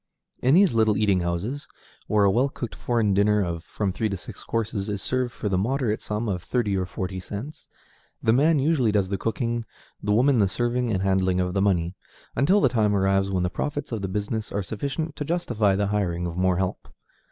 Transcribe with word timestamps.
In 0.41 0.55
these 0.55 0.73
little 0.73 0.97
eating 0.97 1.19
houses, 1.19 1.67
where 2.07 2.23
a 2.25 2.31
well 2.31 2.49
cooked 2.49 2.73
foreign 2.73 3.13
dinner 3.13 3.43
of 3.45 3.63
from 3.63 3.91
three 3.93 4.09
to 4.09 4.17
six 4.17 4.43
courses 4.43 4.89
is 4.89 4.99
served 4.99 5.31
for 5.31 5.47
the 5.47 5.59
moderate 5.59 6.01
sum 6.01 6.27
of 6.27 6.41
thirty 6.41 6.75
or 6.75 6.87
forty 6.87 7.19
cents, 7.19 7.67
the 8.19 8.33
man 8.33 8.57
usually 8.57 8.91
does 8.91 9.09
the 9.09 9.17
cooking, 9.19 9.63
the 10.01 10.11
woman 10.11 10.39
the 10.39 10.47
serving 10.47 10.89
and 10.91 11.03
handling 11.03 11.39
of 11.39 11.53
the 11.53 11.61
money, 11.61 11.95
until 12.35 12.59
the 12.61 12.67
time 12.67 12.95
arrives 12.95 13.29
when 13.29 13.43
the 13.43 13.49
profits 13.51 13.91
of 13.91 14.01
the 14.01 14.07
business 14.07 14.51
are 14.51 14.63
sufficient 14.63 15.15
to 15.17 15.23
justify 15.23 15.75
the 15.75 15.85
hiring 15.93 16.25
of 16.25 16.35
more 16.35 16.57
help. 16.57 16.87